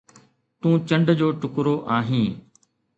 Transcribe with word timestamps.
تون 0.59 0.73
چنڊ 0.87 1.07
جو 1.19 1.27
ٽڪرو 1.41 1.75
آهين. 1.97 2.29